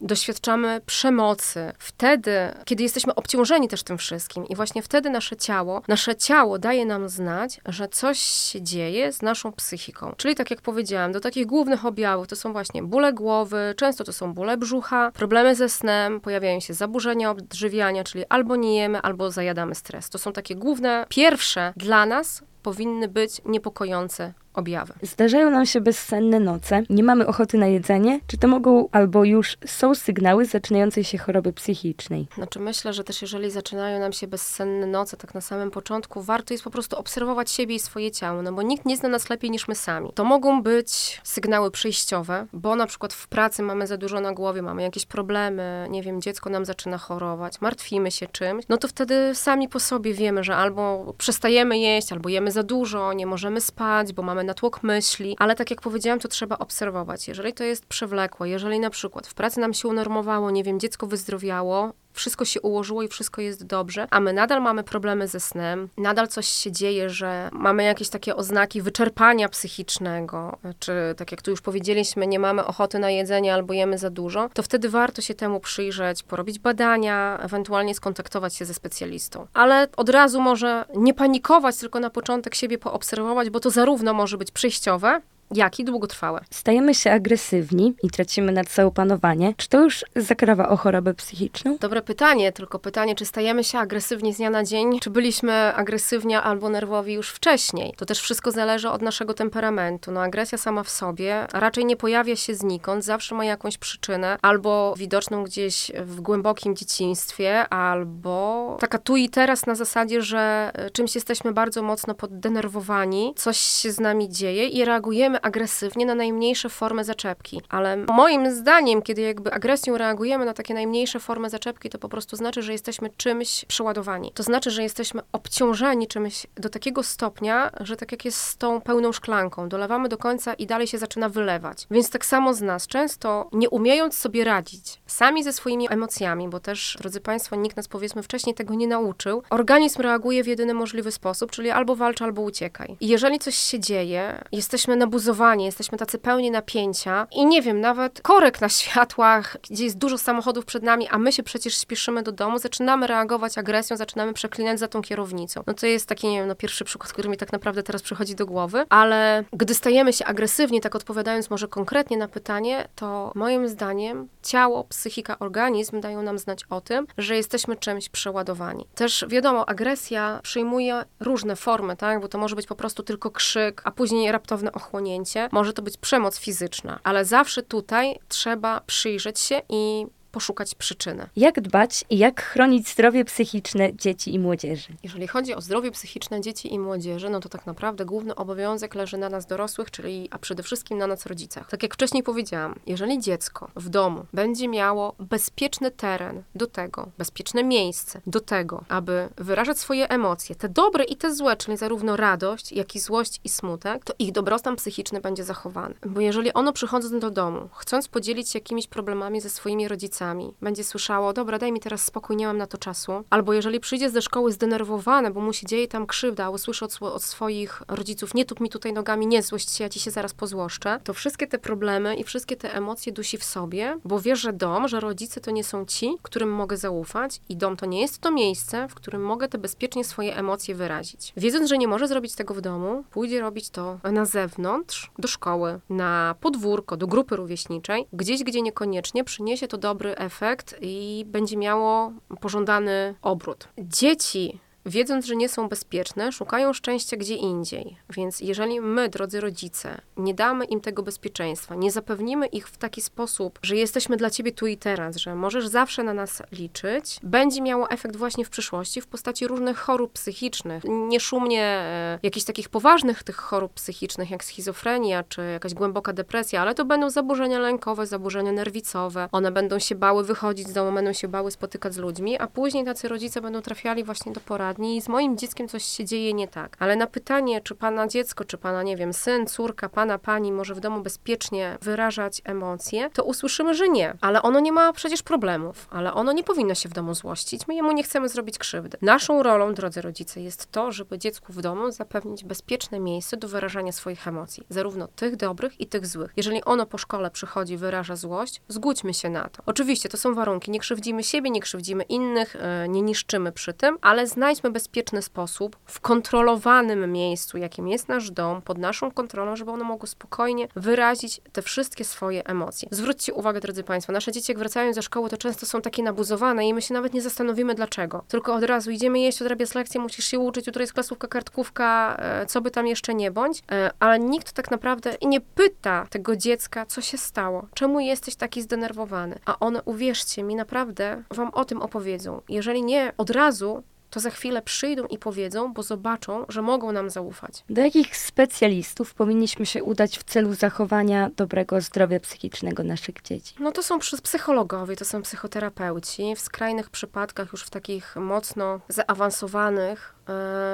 doświadczamy 0.00 0.80
przemocy. 0.86 1.72
Wtedy, 1.78 2.32
kiedy 2.64 2.82
jesteśmy 2.82 3.14
obciążeni 3.14 3.68
też 3.68 3.82
tym 3.82 3.98
wszystkim 3.98 4.46
i 4.48 4.56
właśnie 4.56 4.82
wtedy 4.82 5.10
nasze 5.10 5.36
ciało, 5.36 5.82
nasze 5.88 6.16
ciało 6.16 6.58
daje 6.58 6.86
nam 6.86 7.08
znać, 7.08 7.60
że 7.66 7.88
coś 7.88 8.18
się 8.18 8.62
dzieje 8.62 9.12
z 9.12 9.22
naszą 9.22 9.52
psychiką. 9.52 10.14
Czyli 10.16 10.34
tak 10.34 10.50
jak 10.50 10.60
powiedziałam, 10.60 11.12
do 11.12 11.20
takich 11.20 11.46
głównych 11.46 11.86
objawów 11.86 12.28
to 12.28 12.36
są 12.36 12.52
właśnie 12.52 12.82
bóle 12.82 13.12
głowy, 13.12 13.74
często 13.76 14.04
to 14.04 14.12
są 14.12 14.34
bóle 14.34 14.56
brzucha, 14.56 15.10
problemy 15.10 15.54
ze 15.54 15.68
snem, 15.68 16.20
pojawiają 16.20 16.60
się 16.60 16.74
zaburzenia 16.74 17.30
odżywiania, 17.30 18.04
czyli 18.04 18.24
albo 18.28 18.56
nie 18.56 18.76
jemy, 18.76 19.00
albo 19.00 19.30
zajadamy 19.30 19.74
stres. 19.74 20.10
To 20.10 20.18
są 20.18 20.32
takie 20.32 20.56
główne, 20.56 21.06
pierwsze 21.08 21.72
dla 21.76 21.95
dla 21.96 22.06
nas 22.06 22.42
powinny 22.62 23.08
być 23.08 23.40
niepokojące 23.44 24.34
objawy. 24.56 24.94
Zdarzają 25.02 25.50
nam 25.50 25.66
się 25.66 25.80
bezsenne 25.80 26.40
noce, 26.40 26.82
nie 26.90 27.02
mamy 27.02 27.26
ochoty 27.26 27.58
na 27.58 27.66
jedzenie, 27.66 28.20
czy 28.26 28.38
to 28.38 28.48
mogą 28.48 28.88
albo 28.92 29.24
już 29.24 29.56
są 29.66 29.94
sygnały 29.94 30.44
zaczynającej 30.44 31.04
się 31.04 31.18
choroby 31.18 31.52
psychicznej? 31.52 32.26
Znaczy 32.34 32.60
myślę, 32.60 32.92
że 32.92 33.04
też 33.04 33.22
jeżeli 33.22 33.50
zaczynają 33.50 34.00
nam 34.00 34.12
się 34.12 34.26
bezsenne 34.26 34.86
noce, 34.86 35.16
tak 35.16 35.34
na 35.34 35.40
samym 35.40 35.70
początku, 35.70 36.22
warto 36.22 36.54
jest 36.54 36.64
po 36.64 36.70
prostu 36.70 36.96
obserwować 36.96 37.50
siebie 37.50 37.74
i 37.74 37.80
swoje 37.80 38.10
ciało, 38.10 38.42
no 38.42 38.52
bo 38.52 38.62
nikt 38.62 38.86
nie 38.86 38.96
zna 38.96 39.08
nas 39.08 39.30
lepiej 39.30 39.50
niż 39.50 39.68
my 39.68 39.74
sami. 39.74 40.10
To 40.14 40.24
mogą 40.24 40.62
być 40.62 41.20
sygnały 41.24 41.70
przejściowe, 41.70 42.46
bo 42.52 42.76
na 42.76 42.86
przykład 42.86 43.12
w 43.12 43.28
pracy 43.28 43.62
mamy 43.62 43.86
za 43.86 43.96
dużo 43.96 44.20
na 44.20 44.32
głowie, 44.32 44.62
mamy 44.62 44.82
jakieś 44.82 45.06
problemy, 45.06 45.86
nie 45.90 46.02
wiem, 46.02 46.22
dziecko 46.22 46.50
nam 46.50 46.64
zaczyna 46.64 46.98
chorować, 46.98 47.60
martwimy 47.60 48.10
się 48.10 48.26
czymś, 48.26 48.64
no 48.68 48.76
to 48.76 48.88
wtedy 48.88 49.34
sami 49.34 49.68
po 49.68 49.80
sobie 49.80 50.14
wiemy, 50.14 50.44
że 50.44 50.56
albo 50.56 51.14
przestajemy 51.18 51.78
jeść, 51.78 52.12
albo 52.12 52.28
jemy 52.28 52.50
za 52.50 52.62
dużo, 52.62 53.12
nie 53.12 53.26
możemy 53.26 53.60
spać, 53.60 54.12
bo 54.12 54.22
mamy 54.22 54.44
natłok 54.46 54.82
myśli, 54.82 55.36
ale 55.38 55.54
tak 55.54 55.70
jak 55.70 55.80
powiedziałam, 55.80 56.18
to 56.20 56.28
trzeba 56.28 56.58
obserwować. 56.58 57.28
Jeżeli 57.28 57.52
to 57.52 57.64
jest 57.64 57.86
przewlekłe, 57.86 58.48
jeżeli 58.48 58.80
na 58.80 58.90
przykład 58.90 59.26
w 59.26 59.34
pracy 59.34 59.60
nam 59.60 59.74
się 59.74 59.88
unormowało, 59.88 60.50
nie 60.50 60.64
wiem, 60.64 60.80
dziecko 60.80 61.06
wyzdrowiało, 61.06 61.92
wszystko 62.16 62.44
się 62.44 62.60
ułożyło 62.60 63.02
i 63.02 63.08
wszystko 63.08 63.40
jest 63.40 63.66
dobrze, 63.66 64.06
a 64.10 64.20
my 64.20 64.32
nadal 64.32 64.62
mamy 64.62 64.82
problemy 64.84 65.28
ze 65.28 65.40
snem, 65.40 65.88
nadal 65.96 66.28
coś 66.28 66.46
się 66.46 66.72
dzieje, 66.72 67.10
że 67.10 67.48
mamy 67.52 67.82
jakieś 67.82 68.08
takie 68.08 68.36
oznaki 68.36 68.82
wyczerpania 68.82 69.48
psychicznego, 69.48 70.58
czy 70.78 70.92
tak 71.16 71.30
jak 71.30 71.42
tu 71.42 71.50
już 71.50 71.60
powiedzieliśmy, 71.60 72.26
nie 72.26 72.38
mamy 72.38 72.64
ochoty 72.64 72.98
na 72.98 73.10
jedzenie 73.10 73.54
albo 73.54 73.72
jemy 73.72 73.98
za 73.98 74.10
dużo, 74.10 74.48
to 74.54 74.62
wtedy 74.62 74.88
warto 74.88 75.22
się 75.22 75.34
temu 75.34 75.60
przyjrzeć, 75.60 76.22
porobić 76.22 76.58
badania, 76.58 77.38
ewentualnie 77.42 77.94
skontaktować 77.94 78.54
się 78.54 78.64
ze 78.64 78.74
specjalistą. 78.74 79.46
Ale 79.54 79.88
od 79.96 80.08
razu 80.08 80.40
może 80.40 80.84
nie 80.96 81.14
panikować, 81.14 81.76
tylko 81.76 82.00
na 82.00 82.10
początek 82.10 82.54
siebie 82.54 82.78
poobserwować, 82.78 83.50
bo 83.50 83.60
to 83.60 83.70
zarówno 83.70 84.14
może 84.14 84.38
być 84.38 84.50
przejściowe, 84.50 85.20
jak 85.50 85.78
i 85.78 85.84
długotrwałe. 85.84 86.40
Stajemy 86.50 86.94
się 86.94 87.10
agresywni 87.10 87.94
i 88.02 88.10
tracimy 88.10 88.52
nad 88.52 88.68
sobą 88.68 88.90
panowanie. 88.90 89.54
Czy 89.56 89.68
to 89.68 89.82
już 89.82 90.04
zakrawa 90.16 90.68
o 90.68 90.76
chorobę 90.76 91.14
psychiczną? 91.14 91.76
Dobre 91.80 92.02
pytanie, 92.02 92.52
tylko 92.52 92.78
pytanie, 92.78 93.14
czy 93.14 93.24
stajemy 93.24 93.64
się 93.64 93.78
agresywni 93.78 94.34
z 94.34 94.36
dnia 94.36 94.50
na 94.50 94.64
dzień, 94.64 95.00
czy 95.00 95.10
byliśmy 95.10 95.52
agresywni 95.74 96.34
albo 96.34 96.68
nerwowi 96.68 97.12
już 97.12 97.30
wcześniej. 97.30 97.94
To 97.96 98.06
też 98.06 98.20
wszystko 98.20 98.50
zależy 98.50 98.90
od 98.90 99.02
naszego 99.02 99.34
temperamentu. 99.34 100.12
No 100.12 100.22
agresja 100.22 100.58
sama 100.58 100.82
w 100.82 100.90
sobie 100.90 101.46
raczej 101.52 101.84
nie 101.84 101.96
pojawia 101.96 102.36
się 102.36 102.54
znikąd, 102.54 103.04
zawsze 103.04 103.34
ma 103.34 103.44
jakąś 103.44 103.78
przyczynę, 103.78 104.38
albo 104.42 104.94
widoczną 104.96 105.44
gdzieś 105.44 105.92
w 106.04 106.20
głębokim 106.20 106.76
dzieciństwie, 106.76 107.68
albo 107.68 108.76
taka 108.80 108.98
tu 108.98 109.16
i 109.16 109.28
teraz 109.28 109.66
na 109.66 109.74
zasadzie, 109.74 110.22
że 110.22 110.70
e, 110.74 110.90
czymś 110.90 111.14
jesteśmy 111.14 111.52
bardzo 111.52 111.82
mocno 111.82 112.14
poddenerwowani, 112.14 113.32
coś 113.36 113.58
się 113.58 113.92
z 113.92 114.00
nami 114.00 114.28
dzieje 114.28 114.68
i 114.68 114.84
reagujemy 114.84 115.35
agresywnie 115.42 116.06
na 116.06 116.14
najmniejsze 116.14 116.68
formy 116.68 117.04
zaczepki. 117.04 117.60
Ale 117.68 117.96
moim 117.96 118.54
zdaniem, 118.54 119.02
kiedy 119.02 119.22
jakby 119.22 119.52
agresją 119.52 119.98
reagujemy 119.98 120.44
na 120.44 120.54
takie 120.54 120.74
najmniejsze 120.74 121.20
formy 121.20 121.50
zaczepki, 121.50 121.90
to 121.90 121.98
po 121.98 122.08
prostu 122.08 122.36
znaczy, 122.36 122.62
że 122.62 122.72
jesteśmy 122.72 123.10
czymś 123.16 123.64
przeładowani. 123.64 124.32
To 124.34 124.42
znaczy, 124.42 124.70
że 124.70 124.82
jesteśmy 124.82 125.22
obciążeni 125.32 126.06
czymś 126.06 126.46
do 126.54 126.68
takiego 126.68 127.02
stopnia, 127.02 127.70
że 127.80 127.96
tak 127.96 128.12
jak 128.12 128.24
jest 128.24 128.40
z 128.40 128.56
tą 128.56 128.80
pełną 128.80 129.12
szklanką, 129.12 129.68
dolewamy 129.68 130.08
do 130.08 130.18
końca 130.18 130.54
i 130.54 130.66
dalej 130.66 130.86
się 130.86 130.98
zaczyna 130.98 131.28
wylewać. 131.28 131.86
Więc 131.90 132.10
tak 132.10 132.26
samo 132.26 132.54
z 132.54 132.62
nas, 132.62 132.86
często 132.86 133.48
nie 133.52 133.70
umiejąc 133.70 134.18
sobie 134.18 134.44
radzić 134.44 135.00
sami 135.06 135.44
ze 135.44 135.52
swoimi 135.52 135.92
emocjami, 135.92 136.48
bo 136.48 136.60
też, 136.60 136.96
drodzy 137.00 137.20
Państwo, 137.20 137.56
nikt 137.56 137.76
nas 137.76 137.88
powiedzmy 137.88 138.22
wcześniej 138.22 138.54
tego 138.54 138.74
nie 138.74 138.88
nauczył, 138.88 139.42
organizm 139.50 140.02
reaguje 140.02 140.44
w 140.44 140.46
jedyny 140.46 140.74
możliwy 140.74 141.12
sposób, 141.12 141.50
czyli 141.50 141.70
albo 141.70 141.96
walcz, 141.96 142.22
albo 142.22 142.42
uciekaj. 142.42 142.96
I 143.00 143.08
jeżeli 143.08 143.38
coś 143.38 143.54
się 143.54 143.80
dzieje, 143.80 144.44
jesteśmy 144.52 144.96
nabuzowani, 144.96 145.25
jesteśmy 145.64 145.98
tacy 145.98 146.18
pełni 146.18 146.50
napięcia 146.50 147.26
i 147.32 147.46
nie 147.46 147.62
wiem, 147.62 147.80
nawet 147.80 148.22
korek 148.22 148.60
na 148.60 148.68
światłach, 148.68 149.56
gdzie 149.70 149.84
jest 149.84 149.98
dużo 149.98 150.18
samochodów 150.18 150.64
przed 150.64 150.82
nami, 150.82 151.08
a 151.08 151.18
my 151.18 151.32
się 151.32 151.42
przecież 151.42 151.80
śpieszymy 151.80 152.22
do 152.22 152.32
domu, 152.32 152.58
zaczynamy 152.58 153.06
reagować 153.06 153.58
agresją, 153.58 153.96
zaczynamy 153.96 154.32
przeklinać 154.32 154.78
za 154.78 154.88
tą 154.88 155.02
kierownicą. 155.02 155.62
No 155.66 155.74
to 155.74 155.86
jest 155.86 156.06
taki, 156.06 156.28
nie 156.28 156.38
wiem, 156.38 156.48
no 156.48 156.54
pierwszy 156.54 156.84
przykład, 156.84 157.12
który 157.12 157.28
mi 157.28 157.36
tak 157.36 157.52
naprawdę 157.52 157.82
teraz 157.82 158.02
przychodzi 158.02 158.34
do 158.34 158.46
głowy, 158.46 158.84
ale 158.88 159.44
gdy 159.52 159.74
stajemy 159.74 160.12
się 160.12 160.24
agresywni, 160.24 160.80
tak 160.80 160.94
odpowiadając 160.94 161.50
może 161.50 161.68
konkretnie 161.68 162.16
na 162.16 162.28
pytanie, 162.28 162.88
to 162.94 163.32
moim 163.34 163.68
zdaniem 163.68 164.28
ciało, 164.42 164.84
psychika, 164.84 165.38
organizm 165.38 166.00
dają 166.00 166.22
nam 166.22 166.38
znać 166.38 166.64
o 166.70 166.80
tym, 166.80 167.06
że 167.18 167.36
jesteśmy 167.36 167.76
czymś 167.76 168.08
przeładowani. 168.08 168.86
Też 168.94 169.24
wiadomo, 169.28 169.68
agresja 169.68 170.40
przyjmuje 170.42 171.04
różne 171.20 171.56
formy, 171.56 171.96
tak? 171.96 172.20
Bo 172.20 172.28
to 172.28 172.38
może 172.38 172.56
być 172.56 172.66
po 172.66 172.74
prostu 172.74 173.02
tylko 173.02 173.30
krzyk, 173.30 173.82
a 173.84 173.90
później 173.90 174.32
raptowne 174.32 174.72
ochłonięcie. 175.16 175.48
Może 175.52 175.72
to 175.72 175.82
być 175.82 175.96
przemoc 175.96 176.38
fizyczna, 176.38 177.00
ale 177.04 177.24
zawsze 177.24 177.62
tutaj 177.62 178.18
trzeba 178.28 178.80
przyjrzeć 178.80 179.40
się 179.40 179.62
i 179.68 180.06
poszukać 180.36 180.74
przyczyny. 180.74 181.28
Jak 181.36 181.60
dbać 181.60 182.04
i 182.10 182.18
jak 182.18 182.42
chronić 182.42 182.88
zdrowie 182.88 183.24
psychiczne 183.24 183.96
dzieci 183.96 184.34
i 184.34 184.38
młodzieży? 184.38 184.88
Jeżeli 185.02 185.26
chodzi 185.26 185.54
o 185.54 185.60
zdrowie 185.60 185.90
psychiczne 185.90 186.40
dzieci 186.40 186.74
i 186.74 186.78
młodzieży, 186.78 187.30
no 187.30 187.40
to 187.40 187.48
tak 187.48 187.66
naprawdę 187.66 188.04
główny 188.04 188.34
obowiązek 188.34 188.94
leży 188.94 189.18
na 189.18 189.28
nas 189.28 189.46
dorosłych, 189.46 189.90
czyli 189.90 190.28
a 190.30 190.38
przede 190.38 190.62
wszystkim 190.62 190.98
na 190.98 191.06
nas 191.06 191.26
rodzicach. 191.26 191.70
Tak 191.70 191.82
jak 191.82 191.94
wcześniej 191.94 192.22
powiedziałam, 192.22 192.74
jeżeli 192.86 193.18
dziecko 193.20 193.70
w 193.76 193.88
domu 193.88 194.26
będzie 194.32 194.68
miało 194.68 195.14
bezpieczny 195.18 195.90
teren 195.90 196.42
do 196.54 196.66
tego, 196.66 197.08
bezpieczne 197.18 197.64
miejsce 197.64 198.20
do 198.26 198.40
tego, 198.40 198.84
aby 198.88 199.28
wyrażać 199.36 199.78
swoje 199.78 200.08
emocje, 200.08 200.54
te 200.54 200.68
dobre 200.68 201.04
i 201.04 201.16
te 201.16 201.34
złe, 201.34 201.56
czyli 201.56 201.76
zarówno 201.76 202.16
radość, 202.16 202.72
jak 202.72 202.94
i 202.94 203.00
złość 203.00 203.40
i 203.44 203.48
smutek, 203.48 204.04
to 204.04 204.14
ich 204.18 204.32
dobrostan 204.32 204.76
psychiczny 204.76 205.20
będzie 205.20 205.44
zachowany. 205.44 205.94
Bo 206.06 206.20
jeżeli 206.20 206.52
ono 206.52 206.72
przychodząc 206.72 207.20
do 207.20 207.30
domu, 207.30 207.68
chcąc 207.72 208.08
podzielić 208.08 208.50
się 208.50 208.58
jakimiś 208.58 208.86
problemami 208.86 209.40
ze 209.40 209.50
swoimi 209.50 209.88
rodzicami, 209.88 210.25
będzie 210.62 210.84
słyszało, 210.84 211.32
dobra, 211.32 211.58
daj 211.58 211.72
mi 211.72 211.80
teraz 211.80 212.04
spokój, 212.04 212.36
nie 212.36 212.46
mam 212.46 212.58
na 212.58 212.66
to 212.66 212.78
czasu. 212.78 213.24
Albo 213.30 213.52
jeżeli 213.52 213.80
przyjdzie 213.80 214.10
ze 214.10 214.22
szkoły 214.22 214.52
zdenerwowane, 214.52 215.30
bo 215.30 215.40
mu 215.40 215.52
się 215.52 215.66
dzieje 215.66 215.88
tam 215.88 216.06
krzywda, 216.06 216.50
usłyszy 216.50 216.84
od, 216.84 217.02
od 217.02 217.22
swoich 217.22 217.82
rodziców, 217.88 218.34
nie 218.34 218.44
tup 218.44 218.60
mi 218.60 218.68
tutaj 218.70 218.92
nogami, 218.92 219.26
nie 219.26 219.42
złość 219.42 219.70
się, 219.70 219.84
ja 219.84 219.90
ci 219.90 220.00
się 220.00 220.10
zaraz 220.10 220.34
pozłoszczę, 220.34 221.00
to 221.04 221.14
wszystkie 221.14 221.46
te 221.46 221.58
problemy 221.58 222.16
i 222.16 222.24
wszystkie 222.24 222.56
te 222.56 222.74
emocje 222.74 223.12
dusi 223.12 223.38
w 223.38 223.44
sobie, 223.44 223.98
bo 224.04 224.20
wie, 224.20 224.36
że 224.36 224.52
dom, 224.52 224.88
że 224.88 225.00
rodzice 225.00 225.40
to 225.40 225.50
nie 225.50 225.64
są 225.64 225.84
ci, 225.84 226.16
którym 226.22 226.52
mogę 226.52 226.76
zaufać 226.76 227.40
i 227.48 227.56
dom 227.56 227.76
to 227.76 227.86
nie 227.86 228.00
jest 228.00 228.18
to 228.18 228.30
miejsce, 228.30 228.88
w 228.88 228.94
którym 228.94 229.24
mogę 229.24 229.48
te 229.48 229.58
bezpiecznie 229.58 230.04
swoje 230.04 230.36
emocje 230.36 230.74
wyrazić. 230.74 231.32
Wiedząc, 231.36 231.68
że 231.68 231.78
nie 231.78 231.88
może 231.88 232.08
zrobić 232.08 232.34
tego 232.34 232.54
w 232.54 232.60
domu, 232.60 233.04
pójdzie 233.10 233.40
robić 233.40 233.70
to 233.70 233.98
na 234.12 234.24
zewnątrz, 234.24 235.10
do 235.18 235.28
szkoły, 235.28 235.80
na 235.90 236.34
podwórko, 236.40 236.96
do 236.96 237.06
grupy 237.06 237.36
rówieśniczej, 237.36 238.06
gdzieś, 238.12 238.44
gdzie 238.44 238.62
niekoniecznie 238.62 239.24
przyniesie 239.24 239.68
to 239.68 239.78
dobry 239.78 240.15
efekt 240.16 240.74
i 240.80 241.24
będzie 241.26 241.56
miało 241.56 242.12
pożądany 242.40 243.14
obrót. 243.22 243.68
Dzieci 243.78 244.58
wiedząc, 244.86 245.26
że 245.26 245.36
nie 245.36 245.48
są 245.48 245.68
bezpieczne, 245.68 246.32
szukają 246.32 246.72
szczęścia 246.72 247.16
gdzie 247.16 247.34
indziej. 247.34 247.96
Więc 248.10 248.40
jeżeli 248.40 248.80
my, 248.80 249.08
drodzy 249.08 249.40
rodzice, 249.40 250.00
nie 250.16 250.34
damy 250.34 250.64
im 250.64 250.80
tego 250.80 251.02
bezpieczeństwa, 251.02 251.74
nie 251.74 251.90
zapewnimy 251.90 252.46
ich 252.46 252.68
w 252.68 252.76
taki 252.76 253.02
sposób, 253.02 253.58
że 253.62 253.76
jesteśmy 253.76 254.16
dla 254.16 254.30
ciebie 254.30 254.52
tu 254.52 254.66
i 254.66 254.76
teraz, 254.76 255.16
że 255.16 255.34
możesz 255.34 255.66
zawsze 255.68 256.02
na 256.02 256.14
nas 256.14 256.42
liczyć, 256.52 257.18
będzie 257.22 257.62
miało 257.62 257.90
efekt 257.90 258.16
właśnie 258.16 258.44
w 258.44 258.50
przyszłości 258.50 259.00
w 259.00 259.06
postaci 259.06 259.46
różnych 259.46 259.78
chorób 259.78 260.12
psychicznych. 260.12 260.84
Nie 260.84 261.20
szumnie 261.20 261.62
e, 261.62 262.18
jakichś 262.22 262.46
takich 262.46 262.68
poważnych 262.68 263.22
tych 263.22 263.36
chorób 263.36 263.72
psychicznych, 263.72 264.30
jak 264.30 264.44
schizofrenia 264.44 265.22
czy 265.22 265.42
jakaś 265.42 265.74
głęboka 265.74 266.12
depresja, 266.12 266.62
ale 266.62 266.74
to 266.74 266.84
będą 266.84 267.10
zaburzenia 267.10 267.58
lękowe, 267.58 268.06
zaburzenia 268.06 268.52
nerwicowe. 268.52 269.28
One 269.32 269.52
będą 269.52 269.78
się 269.78 269.94
bały 269.94 270.24
wychodzić 270.24 270.68
z 270.68 270.72
domu, 270.72 270.92
będą 270.92 271.12
się 271.12 271.28
bały 271.28 271.50
spotykać 271.50 271.94
z 271.94 271.98
ludźmi, 271.98 272.38
a 272.38 272.46
później 272.46 272.84
tacy 272.84 273.08
rodzice 273.08 273.40
będą 273.40 273.62
trafiali 273.62 274.04
właśnie 274.04 274.32
do 274.32 274.40
porady 274.40 274.75
dni 274.76 274.96
i 274.96 275.00
z 275.00 275.08
moim 275.08 275.38
dzieckiem 275.38 275.68
coś 275.68 275.84
się 275.84 276.04
dzieje 276.04 276.34
nie 276.34 276.48
tak. 276.48 276.76
Ale 276.78 276.96
na 276.96 277.06
pytanie, 277.06 277.60
czy 277.60 277.74
pana 277.74 278.06
dziecko, 278.06 278.44
czy 278.44 278.58
pana, 278.58 278.82
nie 278.82 278.96
wiem, 278.96 279.12
syn, 279.12 279.46
córka, 279.46 279.88
pana, 279.88 280.18
pani 280.18 280.52
może 280.52 280.74
w 280.74 280.80
domu 280.80 281.02
bezpiecznie 281.02 281.78
wyrażać 281.82 282.42
emocje, 282.44 283.10
to 283.10 283.24
usłyszymy, 283.24 283.74
że 283.74 283.88
nie. 283.88 284.14
Ale 284.20 284.42
ono 284.42 284.60
nie 284.60 284.72
ma 284.72 284.92
przecież 284.92 285.22
problemów, 285.22 285.88
ale 285.90 286.14
ono 286.14 286.32
nie 286.32 286.44
powinno 286.44 286.74
się 286.74 286.88
w 286.88 286.92
domu 286.92 287.14
złościć. 287.14 287.68
My 287.68 287.74
jemu 287.74 287.92
nie 287.92 288.02
chcemy 288.02 288.28
zrobić 288.28 288.58
krzywdy. 288.58 288.98
Naszą 289.02 289.42
rolą, 289.42 289.74
drodzy 289.74 290.02
rodzice, 290.02 290.40
jest 290.40 290.72
to, 290.72 290.92
żeby 290.92 291.18
dziecku 291.18 291.52
w 291.52 291.60
domu 291.60 291.90
zapewnić 291.90 292.44
bezpieczne 292.44 293.00
miejsce 293.00 293.36
do 293.36 293.48
wyrażania 293.48 293.92
swoich 293.92 294.28
emocji, 294.28 294.66
zarówno 294.68 295.08
tych 295.08 295.36
dobrych 295.36 295.80
i 295.80 295.86
tych 295.86 296.06
złych. 296.06 296.32
Jeżeli 296.36 296.64
ono 296.64 296.86
po 296.86 296.98
szkole 296.98 297.30
przychodzi, 297.30 297.76
wyraża 297.76 298.16
złość, 298.16 298.62
zgódźmy 298.68 299.14
się 299.14 299.30
na 299.30 299.48
to. 299.48 299.62
Oczywiście 299.66 300.08
to 300.08 300.16
są 300.16 300.34
warunki, 300.34 300.70
nie 300.70 300.80
krzywdzimy 300.80 301.24
siebie, 301.24 301.50
nie 301.50 301.60
krzywdzimy 301.60 302.02
innych, 302.02 302.56
e, 302.56 302.88
nie 302.88 303.02
niszczymy 303.02 303.52
przy 303.52 303.72
tym, 303.72 303.98
ale 304.00 304.26
znajdźmy 304.26 304.65
bezpieczny 304.70 305.22
sposób, 305.22 305.76
w 305.84 306.00
kontrolowanym 306.00 307.12
miejscu, 307.12 307.58
jakim 307.58 307.88
jest 307.88 308.08
nasz 308.08 308.30
dom, 308.30 308.62
pod 308.62 308.78
naszą 308.78 309.10
kontrolą, 309.10 309.56
żeby 309.56 309.70
ono 309.70 309.84
mogło 309.84 310.06
spokojnie 310.06 310.68
wyrazić 310.76 311.40
te 311.52 311.62
wszystkie 311.62 312.04
swoje 312.04 312.46
emocje. 312.46 312.88
Zwróćcie 312.90 313.34
uwagę, 313.34 313.60
drodzy 313.60 313.82
Państwo, 313.82 314.12
nasze 314.12 314.32
dzieci, 314.32 314.52
jak 314.52 314.58
wracają 314.58 314.92
ze 314.92 315.02
szkoły, 315.02 315.30
to 315.30 315.36
często 315.36 315.66
są 315.66 315.80
takie 315.80 316.02
nabuzowane 316.02 316.68
i 316.68 316.74
my 316.74 316.82
się 316.82 316.94
nawet 316.94 317.14
nie 317.14 317.22
zastanowimy 317.22 317.74
dlaczego. 317.74 318.24
Tylko 318.28 318.54
od 318.54 318.64
razu 318.64 318.90
idziemy 318.90 319.18
jeść, 319.18 319.42
odrabiać 319.42 319.74
lekcję, 319.74 320.00
musisz 320.00 320.24
się 320.24 320.38
uczyć, 320.38 320.66
jutro 320.66 320.82
jest 320.82 320.92
klasówka, 320.92 321.28
kartkówka, 321.28 322.16
e, 322.18 322.46
co 322.46 322.60
by 322.60 322.70
tam 322.70 322.86
jeszcze 322.86 323.14
nie 323.14 323.30
bądź, 323.30 323.62
ale 324.00 324.18
nikt 324.18 324.52
tak 324.52 324.70
naprawdę 324.70 325.16
nie 325.22 325.40
pyta 325.40 326.06
tego 326.10 326.36
dziecka, 326.36 326.86
co 326.86 327.00
się 327.00 327.18
stało, 327.18 327.66
czemu 327.74 328.00
jesteś 328.00 328.36
taki 328.36 328.62
zdenerwowany. 328.62 329.38
A 329.46 329.58
one, 329.58 329.82
uwierzcie 329.82 330.42
mi, 330.42 330.54
naprawdę 330.54 331.22
wam 331.30 331.48
o 331.48 331.64
tym 331.64 331.82
opowiedzą. 331.82 332.40
Jeżeli 332.48 332.82
nie 332.82 333.12
od 333.18 333.30
razu, 333.30 333.82
to 334.16 334.20
za 334.20 334.30
chwilę 334.30 334.62
przyjdą 334.62 335.06
i 335.06 335.18
powiedzą, 335.18 335.72
bo 335.72 335.82
zobaczą, 335.82 336.44
że 336.48 336.62
mogą 336.62 336.92
nam 336.92 337.10
zaufać. 337.10 337.64
Do 337.70 337.82
jakich 337.82 338.16
specjalistów 338.16 339.14
powinniśmy 339.14 339.66
się 339.66 339.84
udać 339.84 340.18
w 340.18 340.24
celu 340.24 340.54
zachowania 340.54 341.30
dobrego 341.36 341.80
zdrowia 341.80 342.20
psychicznego 342.20 342.82
naszych 342.82 343.22
dzieci? 343.22 343.54
No 343.60 343.72
to 343.72 343.82
są 343.82 343.98
psychologowie, 344.22 344.96
to 344.96 345.04
są 345.04 345.22
psychoterapeuci. 345.22 346.36
W 346.36 346.40
skrajnych 346.40 346.90
przypadkach, 346.90 347.52
już 347.52 347.62
w 347.62 347.70
takich 347.70 348.16
mocno 348.16 348.80
zaawansowanych, 348.88 350.15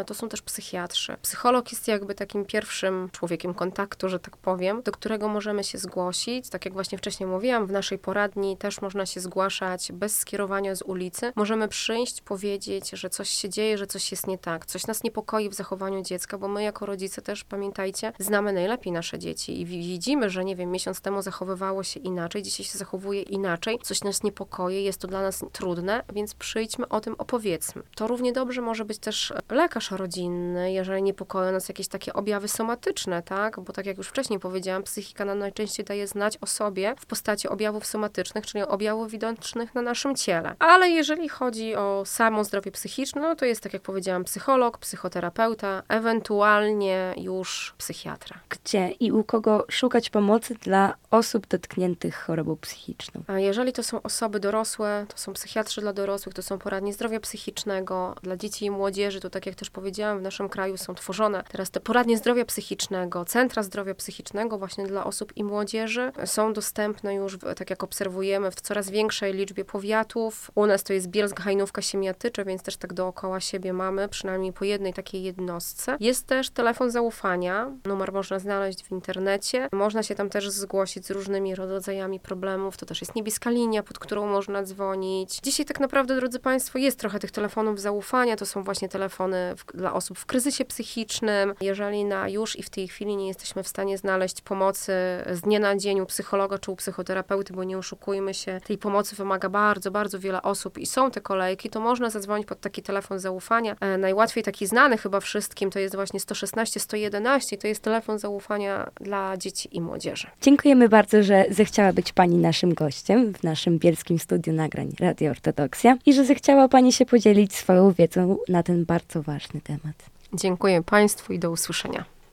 to 0.07 0.15
są 0.15 0.29
też 0.29 0.43
psychiatrzy. 0.43 1.17
Psycholog 1.23 1.73
jest 1.73 1.89
jakby 1.89 2.15
takim 2.15 2.45
pierwszym 2.45 3.09
człowiekiem 3.13 3.55
kontaktu, 3.55 4.09
że 4.09 4.19
tak 4.19 4.37
powiem, 4.37 4.83
do 4.83 4.93
którego 4.93 5.29
możemy 5.29 5.65
się 5.65 5.79
zgłosić. 5.79 6.49
Tak 6.49 6.65
jak 6.65 6.75
właśnie 6.75 6.99
wcześniej 6.99 7.29
mówiłam, 7.29 7.67
w 7.67 7.73
naszej 7.73 7.99
poradni 7.99 8.57
też 8.57 8.81
można 8.81 9.07
się 9.07 9.21
zgłaszać 9.21 9.93
bez 9.93 10.19
skierowania 10.19 10.75
z 10.75 10.83
ulicy. 10.83 11.33
Możemy 11.37 11.69
przyjść, 11.69 12.21
powiedzieć, 12.21 12.91
że 12.91 13.11
coś 13.11 13.29
się 13.29 13.49
dzieje, 13.49 13.79
że 13.79 13.87
coś 13.87 14.11
jest 14.11 14.27
nie 14.27 14.39
tak, 14.39 14.67
coś 14.67 14.87
nas 14.87 15.03
niepokoi 15.03 15.49
w 15.49 15.55
zachowaniu 15.55 16.03
dziecka, 16.03 16.39
bo 16.39 16.49
my 16.49 16.63
jako 16.63 16.87
rodzice 16.87 17.23
też, 17.23 17.45
pamiętajcie, 17.45 18.13
znamy 18.19 18.53
najlepiej 18.53 18.93
nasze 18.93 19.19
dzieci 19.19 19.61
i 19.61 19.67
widzimy, 19.67 20.31
że 20.31 20.45
nie 20.45 20.57
wiem, 20.57 20.71
miesiąc 20.71 21.01
temu 21.01 21.23
zachowywało 21.23 21.83
się 21.83 22.01
inaczej, 22.01 22.43
dzisiaj 22.43 22.67
się 22.67 22.79
zachowuje 22.79 23.23
inaczej, 23.23 23.79
coś 23.83 24.05
nas 24.05 24.23
niepokoi, 24.23 24.85
jest 24.85 25.01
to 25.01 25.09
dla 25.09 25.23
nas 25.23 25.45
trudne, 25.53 26.05
więc 26.13 26.35
przyjdźmy 26.35 26.89
o 26.89 27.01
tym, 27.01 27.15
opowiedzmy. 27.19 27.83
To 27.95 28.07
równie 28.07 28.33
dobrze 28.33 28.61
może 28.61 28.85
być 28.85 28.99
też 28.99 29.33
lekarz 29.51 29.91
rodzinny, 29.91 30.73
jeżeli 30.73 31.03
niepokoją 31.03 31.53
nas 31.53 31.69
jakieś 31.69 31.89
takie 31.89 32.13
objawy 32.13 32.49
somatyczne, 32.49 33.23
tak? 33.23 33.61
Bo 33.61 33.73
tak 33.73 33.87
jak 33.87 33.99
już 33.99 34.09
wcześniej 34.09 34.39
powiedziałam, 34.39 34.83
psychika 34.83 35.25
nam 35.25 35.39
najczęściej 35.39 35.87
daje 35.87 36.07
znać 36.07 36.39
o 36.41 36.47
sobie 36.47 36.95
w 36.99 37.07
postaci 37.07 37.49
objawów 37.49 37.87
somatycznych, 37.87 38.47
czyli 38.47 38.65
objawów 38.65 39.11
widocznych 39.11 39.75
na 39.75 39.83
naszym 39.83 40.15
ciele. 40.15 40.55
Ale 40.59 40.91
jeżeli 40.91 41.29
chodzi 41.29 41.75
o 41.75 42.03
samo 42.07 42.45
zdrowie 42.45 42.73
psychiczne, 42.73 43.21
no 43.21 43.37
to 43.37 43.45
jest, 43.45 43.61
tak 43.61 43.73
jak 43.73 43.83
powiedziałam, 43.83 44.25
psycholog, 44.25 44.79
psychoterapeuta, 44.79 45.83
ewentualnie 45.89 47.15
już 47.17 47.75
psychiatra. 47.79 48.41
Gdzie 48.49 48.91
i 48.91 49.13
u 49.13 49.25
kogo 49.25 49.65
szukać 49.71 50.11
pomocy 50.11 50.55
dla 50.55 50.95
osób 51.11 51.47
dotkniętych 51.47 52.17
chorobą 52.17 52.57
psychiczną? 52.57 53.23
A 53.27 53.39
jeżeli 53.39 53.73
to 53.73 53.83
są 53.83 54.03
osoby 54.03 54.41
dorosłe, 54.41 55.07
to 55.09 55.19
są 55.19 55.33
psychiatrzy 55.33 55.81
dla 55.81 55.93
dorosłych, 55.93 56.35
to 56.35 56.43
są 56.43 56.59
poradnie 56.59 56.93
zdrowia 56.93 57.21
psychicznego. 57.21 58.15
Dla 58.23 58.37
dzieci 58.37 58.65
i 58.65 58.71
młodzieży, 58.71 59.21
to 59.21 59.31
tak 59.33 59.47
jak 59.47 59.55
też 59.55 59.71
powiedziałam, 59.71 60.19
w 60.19 60.23
naszym 60.23 60.49
kraju 60.49 60.77
są 60.77 60.95
tworzone 60.95 61.45
teraz 61.53 61.71
te 61.71 61.81
poradnie 61.81 62.19
zdrowia 62.19 62.45
psychicznego, 62.45 63.25
centra 63.25 63.63
zdrowia 63.63 63.95
psychicznego 63.95 64.59
właśnie 64.59 64.87
dla 64.87 65.05
osób 65.05 65.37
i 65.37 65.45
młodzieży. 65.45 66.13
Są 66.25 66.53
dostępne 66.53 67.15
już, 67.15 67.39
tak 67.57 67.71
jak 67.71 67.85
obserwujemy, 67.85 68.51
w 68.51 68.61
coraz 68.61 68.91
większej 68.91 69.35
liczbie 69.35 69.65
powiatów. 69.65 70.51
U 70.55 70.67
nas 70.67 70.83
to 70.85 70.93
jest 70.93 71.07
Bielsk, 71.07 71.41
Hajnówka, 71.41 71.83
Siemiatycze, 71.83 72.45
więc 72.45 72.63
też 72.63 72.77
tak 72.77 72.93
dookoła 72.93 73.41
siebie 73.41 73.73
mamy, 73.73 74.09
przynajmniej 74.09 74.53
po 74.53 74.65
jednej 74.65 74.93
takiej 74.93 75.23
jednostce. 75.23 75.97
Jest 76.01 76.27
też 76.27 76.51
telefon 76.51 76.91
zaufania. 76.91 77.71
Numer 77.85 78.13
można 78.13 78.39
znaleźć 78.39 78.85
w 78.85 78.91
internecie. 78.91 79.69
Można 79.73 80.03
się 80.03 80.15
tam 80.15 80.31
też 80.31 80.51
zgłosić 80.51 81.07
z 81.07 81.11
różnymi 81.11 81.55
rodzajami 81.55 82.21
problemów. 82.21 82.77
To 82.77 82.87
też 82.87 83.01
jest 83.01 83.15
niebieska 83.15 83.51
linia, 83.51 83.83
pod 83.83 83.99
którą 83.99 84.27
można 84.27 84.63
dzwonić. 84.63 85.39
Dzisiaj 85.43 85.67
tak 85.67 85.81
naprawdę, 85.81 86.17
drodzy 86.17 86.39
Państwo, 86.39 86.79
jest 86.79 86.99
trochę 86.99 87.19
tych 87.19 87.31
telefonów 87.31 87.81
zaufania. 87.81 88.37
To 88.37 88.47
są 88.47 88.65
właśnie 88.65 88.89
telefony 88.89 89.22
w, 89.31 89.77
dla 89.77 89.93
osób 89.93 90.19
w 90.19 90.27
kryzysie 90.27 90.65
psychicznym. 90.65 91.55
Jeżeli 91.61 92.05
na 92.05 92.29
już 92.29 92.59
i 92.59 92.63
w 92.63 92.71
tej 92.71 92.89
chwili 92.89 93.17
nie 93.17 93.29
jesteśmy 93.29 93.63
w 93.63 93.69
stanie 93.69 93.99
znaleźć 93.99 94.41
pomocy 94.41 94.93
z 95.33 95.41
dnia 95.41 95.59
na 95.59 95.77
dzień 95.77 96.01
u 96.01 96.07
psychologa 96.07 96.59
czy 96.59 96.71
u 96.71 96.77
psychoterapeuty, 96.77 97.53
bo 97.53 97.65
nie 97.65 97.79
oszukujmy 97.79 98.35
się, 98.35 98.61
tej 98.67 98.79
pomocy 98.79 99.17
wymaga 99.17 99.49
bardzo, 99.49 99.91
bardzo 99.91 100.19
wiele 100.19 100.43
osób 100.43 100.79
i 100.79 100.87
są 100.87 101.11
te 101.11 101.21
kolejki, 101.21 101.71
to 101.71 101.81
można 101.81 102.11
zadzwonić 102.11 102.47
pod 102.47 102.61
taki 102.61 102.83
telefon 102.83 103.19
zaufania. 103.19 103.77
E, 103.81 103.99
najłatwiej 103.99 104.45
taki 104.45 104.67
znany 104.67 104.99
chyba 104.99 105.21
wszystkim 105.21 105.71
to 105.71 105.79
jest 105.79 105.95
właśnie 105.95 106.21
116 106.21 106.81
111 106.81 107.59
to 107.59 107.67
jest 107.67 107.83
telefon 107.83 108.19
zaufania 108.19 108.91
dla 109.01 109.37
dzieci 109.37 109.69
i 109.73 109.81
młodzieży. 109.81 110.27
Dziękujemy 110.41 110.89
bardzo, 110.89 111.23
że 111.23 111.45
zechciała 111.51 111.93
być 111.93 112.13
Pani 112.13 112.37
naszym 112.37 112.75
gościem 112.75 113.33
w 113.33 113.43
naszym 113.43 113.79
bielskim 113.79 114.19
studiu 114.19 114.53
nagrań 114.53 114.93
Radio 115.01 115.31
Ortodoksja 115.31 115.97
i 116.07 116.13
że 116.13 116.25
zechciała 116.25 116.69
Pani 116.69 116.93
się 116.93 117.07
podzielić 117.07 117.55
swoją 117.55 117.93
wiedzą 117.93 118.37
na 118.49 118.63
ten 118.63 118.85
bardzo 119.13 119.33
ważny 119.33 119.61
temat. 119.61 120.11
Dziękuję 120.35 120.83
Państwu 120.83 121.33
i 121.33 121.39
do 121.39 121.51
usłyszenia. 121.51 122.05